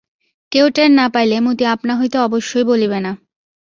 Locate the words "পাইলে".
1.13-1.35